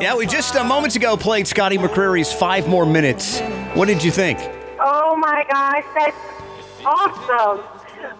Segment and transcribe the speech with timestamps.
[0.00, 3.40] Yeah, we just uh, moments ago played Scotty McCreery's Five More Minutes.
[3.74, 4.38] What did you think?
[4.78, 6.16] Oh my gosh, that's
[6.84, 7.64] awesome.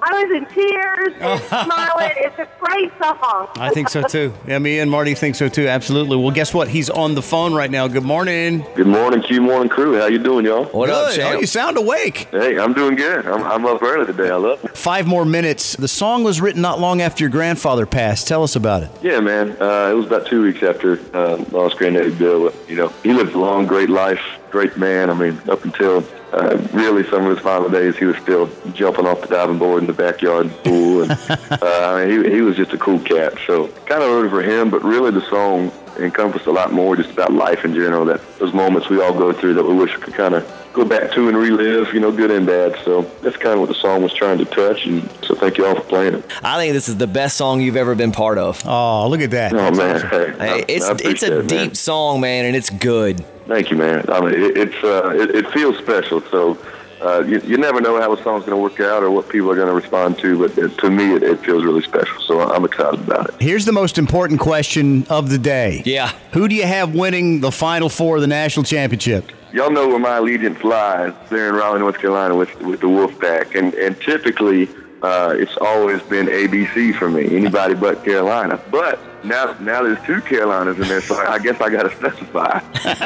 [0.08, 1.14] I was in tears,
[1.48, 2.12] smiling.
[2.19, 3.48] It's a great song.
[3.56, 4.32] I think so too.
[4.46, 5.67] Yeah, me and Marty think so too.
[5.67, 6.17] Absolutely.
[6.17, 6.69] Well, guess what?
[6.69, 7.88] He's on the phone right now.
[7.88, 8.65] Good morning.
[8.76, 9.98] Good morning, Q Morning Crew.
[9.98, 10.66] How you doing, y'all?
[10.66, 11.21] What up, Good.
[11.21, 12.29] Oh, you sound awake.
[12.30, 13.26] Hey, I'm doing good.
[13.26, 14.30] I'm, I'm up early today.
[14.30, 14.76] I love it.
[14.76, 15.74] Five More Minutes.
[15.74, 18.29] The song was written not long after your grandfather passed.
[18.29, 18.91] Tell us about it.
[19.02, 19.57] Yeah, man.
[19.61, 22.52] Uh, it was about two weeks after uh, lost Granddaddy Bill.
[22.69, 25.10] You know, he lived a long, great life, great man.
[25.10, 29.06] I mean, up until uh, really some of his final days, he was still jumping
[29.06, 32.56] off the diving board in the backyard pool, and uh, I mean, he, he was
[32.56, 33.34] just a cool cat.
[33.46, 37.10] So, kind of it for him, but really the song encompassed a lot more just
[37.10, 38.05] about life in general.
[38.05, 40.85] That those moments we all go through that we wish we could kind of go
[40.85, 41.93] back to and relive.
[41.93, 42.77] You know, good and bad.
[42.84, 44.87] So that's kind of what the song was trying to touch.
[44.87, 46.25] And so, thank you all for playing it.
[46.45, 48.62] I think this is the best song you've ever been part of.
[48.67, 49.53] Oh, look at that.
[49.53, 51.47] Oh man, hey, Hey, I- it's I it's a it, man.
[51.47, 53.25] deep song, man, and it's good.
[53.48, 54.05] Thank you, man.
[54.09, 56.20] I mean, it, it's uh, it, it feels special.
[56.31, 56.59] So
[57.00, 59.50] uh, you, you never know how a song's going to work out or what people
[59.50, 62.20] are going to respond to, but it, to me, it, it feels really special.
[62.22, 63.34] So I'm excited about it.
[63.41, 65.83] Here's the most important question of the day.
[65.84, 66.11] Yeah.
[66.33, 69.31] Who do you have winning the Final Four of the national championship?
[69.57, 73.59] Y'all know where my allegiance lies there in Raleigh, North Carolina, with with the Wolfpack,
[73.59, 74.69] and and typically
[75.01, 77.35] uh, it's always been ABC for me.
[77.35, 79.01] Anybody but Carolina, but.
[79.25, 82.61] Now, now there's two Carolinas in there, so I guess I got to specify.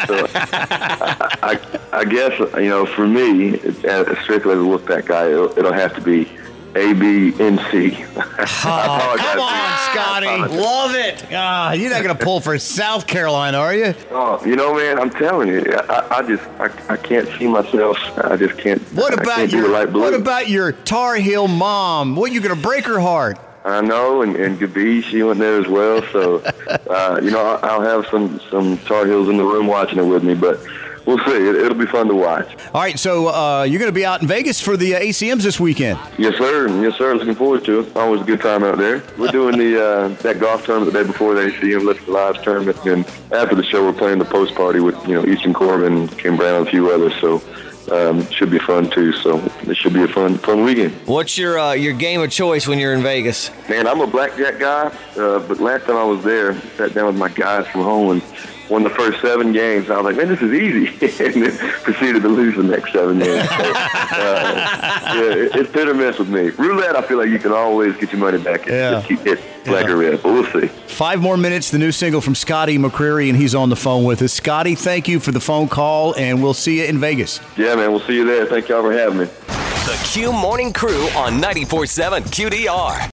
[0.04, 5.30] So, I, I, I guess you know, for me, as strictly as a Wolfpack guy,
[5.30, 6.28] it'll, it'll have to be
[6.76, 8.06] A, B, and apologize.
[8.06, 10.56] Come on, Scotty.
[10.56, 11.26] Love it.
[11.32, 13.94] Ah, you're not going to pull for South Carolina, are you?
[14.12, 17.98] Oh, you know, man, I'm telling you, I, I just, I, I can't see myself.
[18.18, 18.80] I just can't.
[18.94, 20.02] What about can't your light blue.
[20.02, 22.14] What about your Tar Heel mom?
[22.14, 23.38] What you going to break her heart?
[23.64, 26.02] I know, and, and Gabi, she went there as well.
[26.12, 26.36] So,
[26.88, 30.04] uh, you know, I'll, I'll have some some Tar Heels in the room watching it
[30.06, 30.60] with me, but
[31.06, 31.48] we'll see.
[31.48, 32.48] It, it'll be fun to watch.
[32.74, 35.42] All right, so uh, you're going to be out in Vegas for the uh, ACMs
[35.42, 35.98] this weekend.
[36.18, 36.68] Yes, sir.
[36.82, 37.14] Yes, sir.
[37.14, 37.96] Looking forward to it.
[37.96, 39.02] Always a good time out there.
[39.18, 42.84] We're doing the uh, that golf tournament the day before the ACM Lifting Lives tournament,
[42.86, 46.36] and after the show, we're playing the post party with you know Easton Corbin, Kane
[46.36, 47.14] Brown, and a few others.
[47.20, 47.42] So.
[47.90, 49.12] Um, should be fun too.
[49.14, 50.92] So it should be a fun, fun weekend.
[51.06, 53.50] What's your uh, your game of choice when you're in Vegas?
[53.68, 57.16] Man, I'm a blackjack guy, uh, but last time I was there, sat down with
[57.16, 58.22] my guys from home and
[58.70, 59.90] won the first seven games.
[59.90, 60.86] I was like, man, this is easy,
[61.24, 63.48] and then proceeded to lose the next seven games.
[63.48, 66.50] So, uh, yeah, it, it's hit or miss with me.
[66.50, 68.60] Roulette, I feel like you can always get your money back.
[68.62, 68.90] It's Yeah.
[68.92, 70.68] Just keep it black or red, but we'll see.
[70.86, 74.22] Five more minutes, the new single from Scotty McCreery, and he's on the phone with
[74.22, 74.32] us.
[74.32, 77.40] Scotty, thank you for the phone call, and we'll see you in Vegas.
[77.56, 78.46] Yeah, man, we'll see you there.
[78.46, 79.24] Thank y'all for having me.
[79.24, 83.08] The Q Morning Crew on 94.7 QDR.